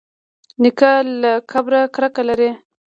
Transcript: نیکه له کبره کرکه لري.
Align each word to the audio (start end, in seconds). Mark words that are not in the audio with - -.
نیکه 0.61 0.91
له 1.21 1.31
کبره 1.51 1.81
کرکه 1.95 2.21
لري. 2.29 2.49